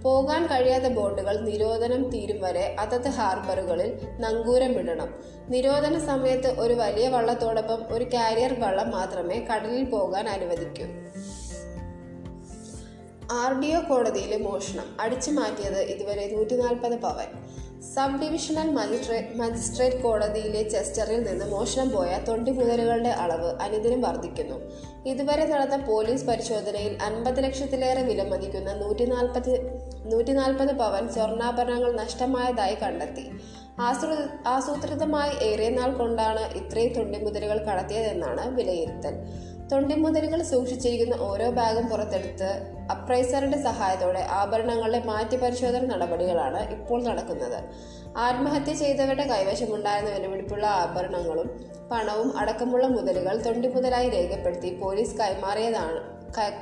പോകാൻ 0.04 0.46
കഴിയാത്ത 0.46 0.88
ബോട്ടുകൾ 0.98 1.36
നിരോധനം 1.42 2.10
തീരും 2.10 2.40
വരെ 2.42 2.76
അതത് 2.80 3.10
ഹാർബറുകളിൽ 3.18 3.90
നങ്കൂരം 4.20 4.74
വിടണം. 4.78 5.10
നിരോധന 5.50 6.00
സമയത്ത് 6.00 6.50
ഒരു 6.60 6.74
വലിയ 6.74 7.08
വള്ളത്തോടൊപ്പം 7.08 7.82
ഒരു 7.92 8.06
കാരിയർ 8.14 8.54
വള്ളം 8.60 8.92
മാത്രമേ 8.92 9.40
കടലിൽ 9.50 9.84
പോകാൻ 9.84 10.30
അനുവദിക്കൂ. 10.30 10.88
ആർ 13.32 13.60
ഡി 13.60 13.76
ഒ 13.76 13.80
കോടതിയിലെ 13.82 14.38
മോഷണം 14.38 14.86
അടിച്ചു 15.00 15.32
മാറ്റിയത് 15.32 15.80
ഇതുവരെ 15.82 16.36
നൂറ്റി 16.36 16.56
നാൽപ്പത് 16.56 16.96
പവൻ. 17.00 17.28
സബ് 17.96 18.18
ഡിവിഷണൽ 18.22 18.70
മജിസ്ട്രേറ്റ് 18.72 19.36
മജിസ്ട്രേറ്റ് 19.40 20.02
കോടതിയിലെ 20.04 20.64
ചെസ്റ്ററിൽ 20.70 21.24
നിന്ന് 21.24 21.46
മോഷണം 21.46 21.90
പോയ 21.90 22.20
തൊണ്ടി 22.28 22.52
മുതലുകളുടെ 22.52 23.10
അളവ് 23.10 23.50
അനുദിനം 23.62 24.02
വർദ്ധിക്കുന്നു. 24.02 24.58
ഇതുവരെ 25.06 25.46
നടന്ന 25.46 25.78
പോലീസ് 25.78 26.26
പരിശോധനയിൽ 26.26 26.98
അൻപത് 27.02 27.44
ലക്ഷത്തിലേറെ 27.44 28.02
വിലമതിക്കുന്ന 28.02 28.74
നൂറ്റി 28.74 29.06
നാൽപ്പത് 29.06 29.52
നൂറ്റി 30.12 30.32
നാൽപ്പത് 30.32 30.76
പവൻ 30.76 31.10
സ്വർണാഭരണങ്ങൾ 31.10 31.92
നഷ്ടമായതായി 31.94 32.76
കണ്ടെത്തി. 32.76 33.26
ആസൂ 33.80 34.08
ആസൂത്രിതമായി 34.48 35.34
ഏറെ 35.42 35.70
നാൾ 35.70 35.92
കൊണ്ടാണ് 35.92 36.42
ഇത്രയും 36.58 36.94
തൊണ്ടിമുതലുകൾ 36.94 37.58
കടത്തിയതെന്നാണ് 37.66 38.56
വിലയിരുത്തൽ. 38.56 39.16
തൊണ്ടിമുതലുകൾ 39.72 40.44
സൂക്ഷിച്ചിരിക്കുന്ന 40.44 41.16
ഓരോ 41.22 41.50
ബാഗും 41.50 41.90
പുറത്തെടുത്ത് 41.90 42.50
അപ്രൈസറിന്റെ 42.92 43.58
സഹായത്തോടെ 43.64 44.22
ആഭരണങ്ങളുടെ 44.30 45.00
മാറ്റി 45.06 45.38
പരിശോധന 45.38 45.84
നടപടികളാണ് 45.86 46.62
ഇപ്പോൾ 46.76 47.04
നടക്കുന്നത്. 47.04 47.60
ആത്മഹത്യ 48.18 48.74
ചെയ്തവരുടെ 48.74 49.26
കൈവശമുണ്ടായിരുന്ന 49.28 50.14
വിലപിടിപ്പുള്ള 50.16 50.66
ആഭരണങ്ങളും 50.66 51.50
പണവും 51.92 52.38
അടക്കമുള്ള 52.38 52.88
മുതലുകൾ 52.88 53.36
തൊണ്ടിമുതലായി 53.38 54.10
രേഖപ്പെടുത്തി 54.10 54.80
പോലീസ് 54.82 55.18
കൈമാറിയതാണ് 55.18 56.00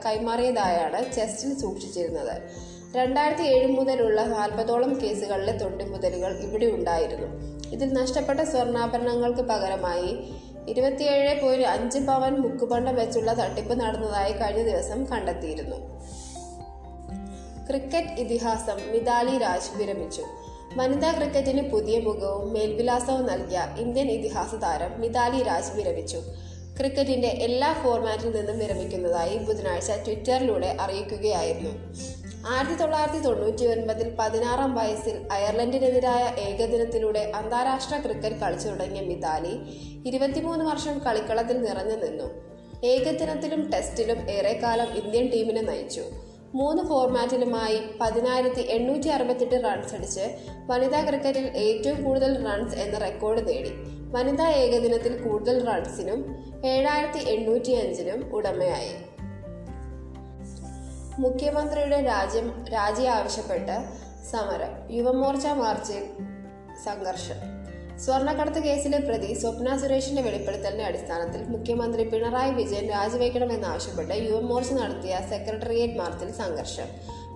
കൈമാറിയതായാണ് 0.05 0.99
ചെസ്റ്റിൽ 1.13 1.53
സൂക്ഷിച്ചിരുന്നത്. 1.59 2.35
രണ്ടായിരത്തി 2.95 3.43
ഏഴ് 3.43 3.67
മുതലുള്ള 3.67 4.21
നാൽപ്പതോളം 4.23 4.91
കേസുകളിലെ 5.01 5.53
തൊണ്ടിമുതലുകൾ 5.57 6.31
ഇവിടെ 6.45 6.65
ഉണ്ടായിരുന്നു. 6.65 7.29
ഇതിൽ 7.71 7.93
നഷ്ടപ്പെട്ട 7.93 8.39
സ്വർണാഭരണങ്ങൾക്ക് 8.39 9.41
പകരമായി 9.41 10.11
ഇരുപത്തിയേഴ് 10.67 11.41
പോയിന്റ് 11.41 11.67
അഞ്ച് 11.67 11.99
പവൻ 11.99 12.33
മുക്കുപണ്ടം 12.35 12.95
വെച്ചുള്ള 12.95 13.33
തട്ടിപ്പ് 13.33 13.79
നടന്നതായി 13.79 14.31
കഴിഞ്ഞ 14.31 14.63
ദിവസം 14.63 15.05
കണ്ടെത്തിയിരുന്നു. 15.05 15.75
ക്രിക്കറ്റ് 17.69 18.19
ഇതിഹാസം 18.19 18.77
മിതാലി 18.91 19.37
രാജ് 19.37 19.77
വിരമിച്ചു. 19.77 20.23
വനിതാ 20.75 21.11
ക്രിക്കറ്റിന് 21.11 21.71
പുതിയ 21.71 21.99
മുഖവും 21.99 22.53
മേൽവിലാസവും 22.53 23.25
നൽകിയ 23.25 23.75
ഇന്ത്യൻ 23.77 24.07
ഇതിഹാസ 24.11 24.55
താരം 24.55 25.01
മിതാലി 25.01 25.43
രാജ് 25.43 25.71
വിരമിച്ചു. 25.71 26.21
ക്രിക്കറ്റിന്റെ 26.77 27.27
എല്ലാ 27.27 27.73
ഫോർമാറ്റിൽ 27.73 28.31
നിന്നും 28.37 28.59
വിരമിക്കുന്നതായി 28.59 29.37
ബുധനാഴ്ച 29.37 29.91
ട്വിറ്ററിലൂടെ 29.91 30.77
അറിയിക്കുകയായിരുന്നു. 30.81 31.71
ആയിരത്തി 32.45 32.75
തൊള്ളായിരത്തി 32.75 33.19
തൊണ്ണൂറ്റി 33.19 33.65
ഒൻപതിൽ 33.65 34.15
പതിനാറാം 34.19 34.75
വയസ്സിൽ 34.75 35.27
അയർലൻഡിനെതിരായ 35.31 36.41
ഏകദിനത്തിലൂടെ 36.41 37.31
അന്താരാഷ്ട്ര 37.35 37.97
ക്രിക്കറ്റ് 37.97 38.35
കളിച്ചു 38.35 38.67
തുടങ്ങിയ 38.67 39.01
മിതാലി 39.01 39.53
ഇരുപത്തിമൂന്ന് 40.05 40.65
വർഷം 40.65 40.99
കളിക്കളത്തിൽ 40.99 41.61
നിറഞ്ഞു 41.61 41.95
നിന്നു. 41.95 42.27
ഏകദിനത്തിലും 42.85 43.71
ടെസ്റ്റിലും 43.71 44.29
ഏറെക്കാലം 44.29 44.87
ഇന്ത്യൻ 44.93 45.31
ടീമിനെ 45.31 45.61
നയിച്ചു. 45.61 46.01
മൂന്ന് 46.55 46.83
ഫോർമാറ്റിലുമായി 46.83 47.79
പതിനായിരത്തി 48.01 48.61
എണ്ണൂറ്റി 48.61 49.07
അറുപത്തെട്ട് 49.07 49.63
റൺസ് 49.65 49.95
അടിച്ച് 49.95 50.37
വനിതാ 50.67 51.05
ക്രിക്കറ്റിൽ 51.05 51.47
ഏറ്റവും 51.57 52.03
കൂടുതൽ 52.03 52.45
റൺസ് 52.45 52.75
എന്ന 52.75 52.97
റെക്കോർഡ് 52.97 53.47
നേടി. 53.47 53.71
വനിതാ 54.11 54.49
ഏകദിനത്തിൽ 54.49 55.27
കൂടുതൽ 55.27 55.65
റൺസിനും 55.65 56.35
ഏഴായിരത്തി 56.65 57.29
എണ്ണൂറ്റി 57.29 57.71
അഞ്ചിനും 57.71 58.35
ഉടമയായി. 58.35 59.06
മുഖ്യമന്ത്രിയുടെ 61.19 62.01
രാജ്യം 62.01 62.47
രാജി 62.73 63.03
ആവശ്യപ്പെട്ട് 63.03 63.75
സമരം 64.31 64.73
യുവമോർച്ച 64.95 65.45
മാർച്ചിൽ 65.61 66.03
സംഘർഷം. 66.85 67.39
സ്വർണക്കടത്ത് 68.03 68.59
കേസിലെ 68.59 68.99
പ്രതി 68.99 69.33
സ്വപ്ന 69.33 69.77
സുരേഷിന്റെ 69.77 70.21
വെളിപ്പെടുത്തലിന്റെ 70.21 70.83
അടിസ്ഥാനത്തിൽ 70.83 71.41
മുഖ്യമന്ത്രി 71.53 72.03
പിണറായി 72.03 72.51
വിജയൻ 72.51 72.89
രാജിവെക്കണമെന്നാവശ്യപ്പെട്ട് 72.89 74.13
യുവമോർച്ച 74.13 74.73
നടത്തിയ 74.73 75.17
സെക്രട്ടേറിയറ്റ് 75.29 75.97
മാർച്ചിൽ 75.97 76.31
സംഘർഷം. 76.31 76.89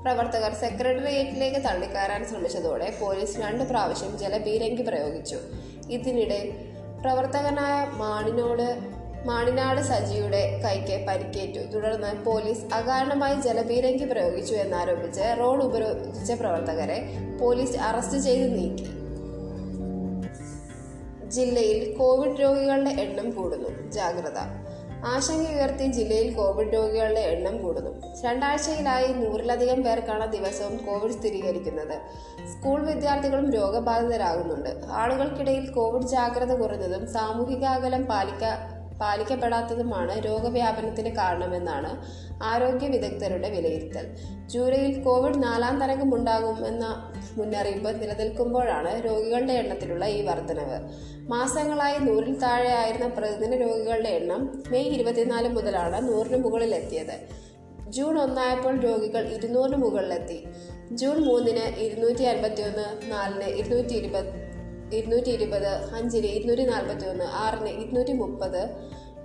പ്രവർത്തകർ 0.04 0.54
സെക്രട്ടേറിയറ്റിലേക്ക് 0.54 1.60
തള്ളിക്കയറാൻ 1.68 2.26
ശ്രമിച്ചതോടെ 2.26 2.98
പോലീസ് 3.00 3.40
രണ്ട് 3.40 3.64
പ്രാവശ്യം 3.64 4.18
ജലപീരങ്കി 4.18 4.82
പ്രയോഗിച്ചു. 4.82 5.40
ഇതിനിടെ 5.90 6.40
പ്രവർത്തകനായ 7.04 7.86
മാണിനോട് 7.98 8.68
മാണിനാട് 9.25 9.82
സജിയുടെ 9.82 10.62
കൈക്ക് 10.66 11.06
പരിക്കേറ്റു. 11.06 11.60
തുടർന്ന് 11.60 12.25
പോലീസ് 12.25 12.74
അകാരണമായി 12.74 13.36
ജലപീരങ്കി 13.36 14.06
പ്രയോഗിച്ചു 14.06 14.56
എന്നാരോപിച്ച് 14.56 15.22
റോഡ് 15.40 15.63
ഉപരോധിച്ച 15.63 16.32
പ്രവർത്തകരെ 16.32 17.10
പോലീസ് 17.42 17.78
അറസ്റ്റ് 17.78 18.18
ചെയ്ത് 18.18 18.58
നീക്കി. 18.58 18.84
ജില്ലയിൽ 21.30 21.98
കോവിഡ് 21.98 22.42
രോഗികളുടെ 22.42 22.90
എണ്ണം 22.90 23.32
കൂടുന്നു. 23.32 23.92
ജാഗ്രത. 23.92 24.38
ആശങ്കയുയർത്തി 25.06 25.92
ജില്ലയിൽ 25.92 26.34
കോവിഡ് 26.34 26.74
രോഗികളുടെ 26.74 27.20
എണ്ണം 27.20 27.63
കൂടുന്നു. 27.63 28.22
രണ്ടാഴ്ചയിലായി 28.24 29.08
നൂറിലധികം 29.08 29.84
പേർക്കാണ് 29.84 30.32
ദിവസവും 30.32 30.78
കോവിഡ് 30.78 31.12
സ്ഥിരീകരിക്കുന്നത്. 31.12 32.00
സ്കൂൾ 32.48 32.86
വിദ്യാർത്ഥികളും 32.86 33.51
രോഗബാധിതരാകുന്നുണ്ട്. 33.51 34.70
ആളുകൾക്കിടയിൽ 34.92 35.72
കോവിഡ് 35.72 36.08
ജാഗ്രത 36.08 36.54
കുറഞ്ഞതും 36.54 37.13
സാമൂഹിക 37.13 37.63
അകലം 37.63 38.06
പാലിക്ക 38.06 38.44
പാലിക്കപ്പെടാത്തതുമാണ് 39.01 40.25
രോഗവ്യാപനത്തിന് 40.25 41.15
കാരണമെന്നാണ് 41.15 42.05
ആരോഗ്യ 42.43 42.88
വിദഗ്ധരുടെ 42.88 43.50
വിലയിരുത്തൽ. 43.50 44.15
ജൂലൈയിൽ 44.48 45.03
കോവിഡ് 45.03 45.43
നാലാം 45.43 45.81
തരംഗമുണ്ടാകുമെന്ന 45.81 47.12
മുന്നറിയിപ്പ് 47.38 48.03
നിലനിൽക്കുമ്പോഴാണ് 48.03 49.05
രോഗികളുടെ 49.05 49.53
എണ്ണത്തിലുള്ള 49.53 50.05
ഈ 50.05 50.22
വർധനവ്. 50.22 50.79
മാസങ്ങളായി 51.29 51.98
നൂറിൽ 52.00 52.39
താഴെയായിരുന്ന 52.39 53.08
പ്രതിദിന 53.08 53.55
രോഗികളുടെ 53.55 54.10
എണ്ണം 54.10 54.63
മെയ് 54.70 54.89
ഇരുപത്തിനാല് 54.89 55.48
മുതലാണ് 55.48 56.10
നൂറിന് 56.10 56.43
മുകളിലെത്തിയത്. 56.43 57.20
ജൂൺ 57.89 58.20
ഒന്നായപ്പോൾ 58.20 58.79
രോഗികൾ 58.79 59.27
ഇരുന്നൂറിന് 59.27 59.75
മുകളിലെത്തി. 59.75 60.48
ജൂൺ 60.91 61.17
മൂന്നിന് 61.17 61.79
ഇരുന്നൂറ്റി 61.79 62.24
അൻപത്തി 62.24 62.62
ഒന്ന് 62.62 63.12
നാലിന് 63.12 63.43
ഇരുന്നൂറ്റി 63.43 63.93
ഇരുപത് 63.93 64.40
ഇരുന്നൂറ്റി 64.95 65.29
ഇരുപത് 65.29 65.67
അഞ്ചിന് 65.67 66.25
ഇരുന്നൂറ്റി 66.25 66.62
നാൽപ്പത്തി 66.62 67.07
ഒന്ന് 67.07 67.25
ആറിന് 67.25 67.69
ഇരുന്നൂറ്റി 67.69 68.12
മുപ്പത് 68.12 68.69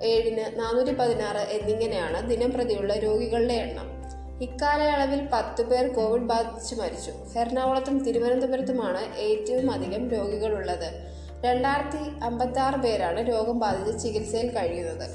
ഏഴിന് 0.02 0.58
നാനൂറ്റി 0.58 0.92
പതിനാറ് 0.92 1.36
എന്നിങ്ങനെയാണ് 1.36 2.30
ദിനം 2.30 2.50
പ്രതിയുള്ള 2.50 2.94
രോഗികളുടെ 2.94 3.54
എണ്ണം. 3.54 3.96
ഇക്കാലയളവിൽ 4.42 5.28
പത്ത് 5.32 5.62
പേർ 5.62 5.94
കോവിഡ് 5.94 6.22
ബാധിച്ച് 6.22 6.74
മരിച്ചു. 6.74 7.38
എറണാകുളത്തും 7.38 8.04
തിരുവനന്തപുരത്തുമാണ് 8.04 9.16
ഏറ്റവും 9.16 9.70
അധികം 9.70 10.10
രോഗികളുള്ളത്. 10.10 11.16
രണ്ടായിരത്തി 11.44 12.24
അമ്പത്തി 12.24 12.58
ആറ് 12.58 12.74
പേരാണ് 12.74 13.28
രോഗം 13.28 13.58
ബാധിച്ച് 13.58 14.04
ചികിത്സയിൽ 14.04 14.50
കഴിയുന്നത്. 14.50 15.10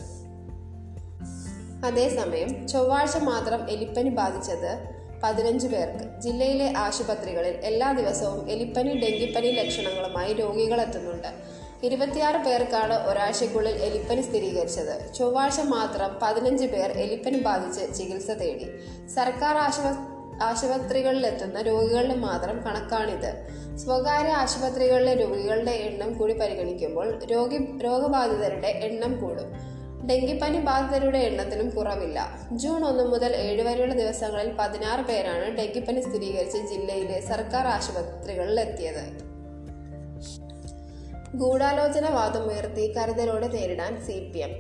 അതേസമയം 1.85 2.67
ചൊവ്വാഴ്ച 2.67 3.17
മാത്രം 3.17 3.69
എലിപ്പനി 3.69 4.09
ബാധിച്ചത് 4.09 5.00
പതിനഞ്ച് 5.23 5.67
പേർക്ക് 5.67 6.21
ജില്ലയിലെ 6.21 6.73
ആശുപത്രികളിൽ 6.77 7.55
എല്ലാ 7.63 7.91
ദിവസവും 7.91 8.51
എലിപ്പനി 8.51 8.93
ഡെങ്കിപ്പനി 8.93 9.51
ലക്ഷണങ്ങളുമായി 9.51 10.33
രോഗികളെത്തുന്നുണ്ട്. 10.33 11.27
ഇരുപത്തിയാറ് 11.83 12.45
പേർക്കാണ് 12.45 13.07
ഒരാഴ്ചയ്ക്കുള്ളിൽ 13.07 13.73
എലിപ്പനി 13.73 14.21
സ്ഥിരീകരിച്ചത്. 14.21 15.13
ചൊവ്വാഴ്ച 15.13 15.59
മാത്രം 15.59 16.19
പതിനഞ്ച് 16.21 16.65
പേർ 16.65 16.91
എലിപ്പനി 16.91 17.39
ബാധിച്ച് 17.39 17.97
ചികിത്സ 17.97 18.29
തേടി. 18.31 18.67
സർക്കാർ 19.07 19.57
ആശുപ 19.57 19.87
ആശുപത്രികളിലെത്തുന്ന 20.43 21.61
രോഗികളുടെ 21.61 22.15
മാത്രം 22.15 22.63
കണക്കാണിത്. 22.65 23.31
സ്വകാര്യ 23.77 24.29
ആശുപത്രികളിലെ 24.29 25.13
രോഗികളുടെ 25.15 25.71
എണ്ണം 25.71 26.17
കൂടി 26.17 26.33
പരിഗണിക്കുമ്പോൾ 26.33 27.25
രോഗി 27.25 27.57
രോഗബാധിതരുടെ 27.83 28.67
എണ്ണം 28.67 29.21
കൂടും. 29.21 29.70
ഡെങ്കിപ്പനി 30.09 30.57
ബാധിതരുടെ 30.57 31.17
എണ്ണത്തിലും 31.17 31.69
കുറവില്ല. 31.69 32.19
ജൂൺ 32.51 32.85
ഒന്ന് 32.85 33.03
മുതൽ 33.03 33.35
ഏഴ് 33.35 33.63
വരെയുള്ള 33.63 33.93
ദിവസങ്ങളിൽ 33.93 34.55
പതിനാറ് 34.59 35.01
പേരാണ് 35.01 35.57
ഡെങ്കിപ്പനി 35.57 36.01
സ്ഥിരീകരിച്ച് 36.01 36.57
ജില്ലയിലെ 36.57 37.21
സർക്കാർ 37.21 37.67
ആശുപത്രികളിൽ 37.67 38.59
എത്തിയത് 38.59 39.03
ഗൂഢാലോചന 41.35 42.09
വാദമുയർത്തി 42.09 42.93
കരുതലോടെ 42.97 43.47
നേരിടാൻ 43.47 44.01
സി 44.07 44.31
പി 44.33 44.39
എം 44.39 44.53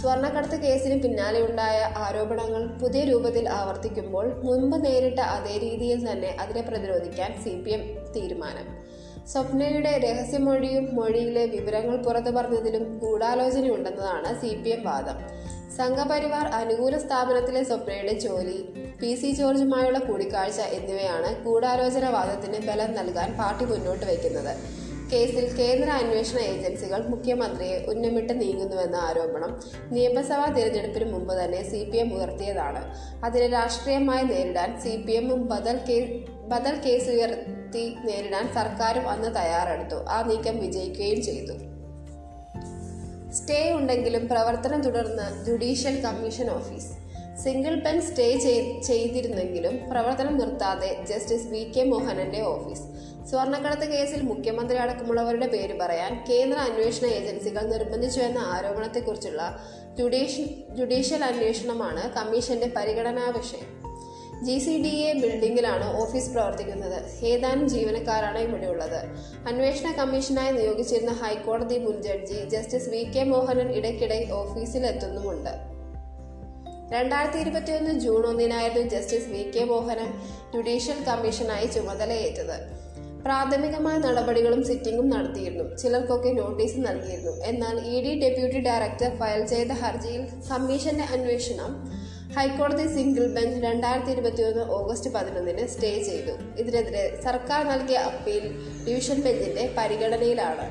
സ്വർണക്കടത്ത് 0.00 0.56
കേസിന് 0.56 1.02
പിന്നാലെയുണ്ടായ 1.02 1.78
ആരോപണങ്ങൾ 1.96 2.66
പുതിയ 2.66 3.04
രൂപത്തിൽ 3.04 3.48
ആവർത്തിക്കുമ്പോൾ 3.48 4.26
മുൻപ് 4.42 4.84
നേരിട്ട 4.84 5.20
അതേ 5.20 5.58
രീതിയിൽ 5.58 6.10
തന്നെ 6.10 6.36
അതിനെ 6.40 6.60
പ്രതിരോധിക്കാൻ 6.60 7.42
സി 7.44 7.62
പി 7.64 7.70
എം 7.70 7.82
തീരുമാനം. 8.16 8.77
സ്വപ്നയുടെ 9.32 9.90
രഹസ്യമൊഴിയും 9.98 10.84
മൊഴിയിലെ 10.96 11.46
വിവരങ്ങൾ 11.46 11.96
പുറത്തു 11.96 12.30
പറഞ്ഞതിലും 12.30 12.98
ഗൂഢാലോചനയുണ്ടെന്നതാണ് 12.98 14.40
സി 14.40 14.54
പി 14.54 14.70
എം 14.70 14.84
വാദം. 14.84 15.18
സംഘപരിവാർ 15.76 16.46
അനുകൂല 16.46 16.98
സ്ഥാപനത്തിലെ 16.98 17.62
സ്വപ്നയുടെ 17.62 18.12
ജോലി 18.12 18.58
പി 19.00 19.14
സി 19.14 19.30
ജോർജുമായുള്ള 19.30 19.98
കൂടിക്കാഴ്ച 19.98 20.60
എന്നിവയാണ് 20.60 21.44
ഗൂഢാലോചന 21.44 22.08
വാദത്തിന് 22.10 22.66
ബലം 22.66 22.94
നൽകാൻ 22.94 23.36
പാർട്ടി 23.38 23.64
മുന്നോട്ട് 23.64 24.06
വയ്ക്കുന്നത്. 24.06 24.52
കേസിൽ 25.12 25.56
കേന്ദ്ര 25.56 25.90
അന്വേഷണ 25.90 26.38
ഏജൻസികൾ 26.38 27.06
മുഖ്യമന്ത്രിയെ 27.08 27.76
ഉന്നമിട്ട് 27.86 28.40
നീങ്ങുന്നുവെന്ന 28.40 28.96
ആരോപണം 28.96 29.60
നിയമസഭാ 29.90 30.46
തിരഞ്ഞെടുപ്പിന് 30.46 31.12
മുമ്പ് 31.12 31.44
തന്നെ 31.44 31.70
സി 31.70 31.90
പി 31.90 31.96
എം 31.96 32.14
ഉയർത്തിയതാണ്. 32.16 32.82
അതിനെ 33.24 33.48
രാഷ്ട്രീയമായി 33.48 34.24
നേരിടാൻ 34.24 34.80
സി 34.80 34.96
പി 35.06 35.12
എമ്മും 35.12 35.48
ബദൽ 35.48 35.78
കേസ് 35.88 36.10
ബദൽ 36.48 36.76
കേസ് 36.86 37.10
ഉയർത്തി 37.68 37.96
നേരിടാൻ 38.04 38.54
സർക്കാരും 38.54 39.08
അന്ന് 39.08 39.36
തയ്യാറെടുത്തു. 39.36 39.96
ആ 40.08 40.22
നീക്കം 40.22 40.60
വിജയിക്കുകയും 40.60 41.22
ചെയ്തു. 41.22 41.52
സ്റ്റേ 43.32 43.72
ഉണ്ടെങ്കിലും 43.72 44.28
പ്രവർത്തനം 44.28 44.82
തുടർന്ന് 44.82 45.44
judicial 45.44 46.00
commission 46.00 46.50
office. 46.50 46.92
Single 47.44 47.74
bench 47.74 48.00
stay 48.00 48.38
ചെയ്തിരുന്നെങ്കിലും 48.86 49.90
പ്രവർത്തനം 49.90 50.38
നിർത്താതെ 50.38 51.04
ജസ്റ്റിസ് 51.08 51.46
വി 51.46 51.72
കെ 51.76 51.84
മോഹനന്റെ 51.84 52.40
ഓഫീസ്. 52.40 52.82
സ്വർണക്കടത്ത് 53.30 53.88
കേസിൽ 53.92 54.22
മുഖ്യമന്ത്രി 54.22 54.78
അടക്കമുള്ളവരുടെ 54.78 55.46
പേര് 55.46 55.78
പറയാൻ 55.78 56.24
കേന്ദ്ര 56.30 56.58
അന്വേഷണ 56.58 57.06
ഏജൻസികൾ 57.06 57.60
നിർബന്ധിച്ചു 57.60 58.20
എന്ന 58.20 58.38
ആരോപണത്തെക്കുറിച്ചുള്ള 58.38 59.62
ജുഡീഷ്യൽ 59.98 60.76
ജുഡീഷ്യൽ 60.76 61.24
അന്വേഷണമാണ് 61.24 62.14
കമ്മീഷന്റെ 62.14 62.72
പരിഗണനാ 62.76 63.28
വിഷയം. 63.36 63.87
ജി 64.42 64.58
സി 64.58 64.82
ഡി 64.82 64.88
എ 64.88 65.12
ബിൽഡിംഗിലാണ് 65.12 66.02
ഓഫീസ് 66.02 66.30
പ്രവർത്തിക്കുന്നത്. 66.30 67.24
ഏതാനും 67.24 67.68
ജീവനക്കാരാണ് 67.68 68.38
ഇവിടെയുള്ളത്. 68.38 69.04
അന്വേഷണ 69.48 69.92
കമ്മീഷനായി 69.92 70.52
നിയോഗിച്ചിരുന്ന 70.52 71.12
ഹൈക്കോടതി 71.12 71.78
മുൻ 71.78 72.02
judge 72.02 72.48
justice 72.48 72.88
V 72.88 73.04
K 73.04 73.24
Mohanan 73.24 73.72
ഇടയ്ക്കിടെ 73.72 74.28
ഓഫീസിലെത്തുന്നുമുണ്ട്. 74.32 75.50
രണ്ടായിരത്തി 76.92 77.38
ഇരുപത്തിയൊന്ന് 77.38 78.00
June 78.00 78.26
ഒന്നിനായിരുന്നു 78.26 78.88
justice 78.88 79.28
V 79.28 79.50
K 79.50 79.64
Mohanan 79.64 80.12
judicial 80.54 81.04
കമ്മീഷനായി 81.04 81.66
ചുമതലയേറ്റത്. 81.66 82.88
പ്രാഥമികമായ 83.24 83.98
നടപടികളും 83.98 84.64
സിറ്റിംഗും 84.64 85.10
നടത്തിയിരുന്നു. 85.10 85.76
ചിലർക്കൊക്കെ 85.76 86.28
നോട്ടീസ് 86.28 86.78
നൽകിയിരുന്നു. 86.78 87.44
എന്നാൽ 87.44 87.78
E 87.80 88.02
D 88.02 88.20
deputy 88.20 88.60
director 88.60 89.16
file 89.16 89.46
ചെയ്ത 89.46 89.72
ഹർജിയിൽ 89.72 90.26
കമ്മീഷന്റെ 90.50 91.04
അന്വേഷണം 91.04 91.98
ഹൈക്കോടതി 92.36 92.86
സിംഗിൾ 92.94 93.26
ബെഞ്ച് 93.26 93.62
രണ്ടായിരത്തി 93.64 94.10
ഇരുപത്തിയൊന്ന് 94.10 94.62
ഓഗസ്റ്റ് 94.62 95.10
പതിനൊന്നിന് 95.10 95.66
സ്റ്റേ 95.66 96.02
ചെയ്തു. 96.02 96.60
ഇതിനെതിരെ 96.60 97.20
സർക്കാർ 97.24 97.68
നൽകിയ 97.68 97.96
അപ്പീൽ 97.96 98.54
ഡിവിഷൻ 98.88 99.22
ബെഞ്ചിന്റെ 99.22 99.74
പരിഗണനയിലാണ്. 99.78 100.66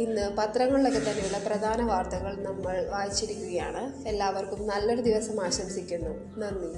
ഇന്ന് 0.00 0.36
പത്രങ്ങളിലൊക്കെ 0.36 0.98
തന്നെയുള്ള 0.98 1.38
പ്രധാന 1.38 1.82
വാർത്തകൾ 1.82 2.42
നമ്മൾ 2.42 2.86
വായിച്ചിരിക്കുകയാണ്. 2.90 4.08
എല്ലാവർക്കും 4.08 4.66
നല്ലൊരു 4.66 5.00
ദിവസം 5.00 5.46
ആശംസിക്കുന്നു. 5.46 6.38
നന്ദി. 6.38 6.72